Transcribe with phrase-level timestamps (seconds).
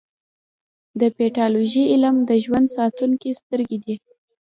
[0.99, 3.95] د پیتالوژي علم د ژوند ساتونکې سترګې دي.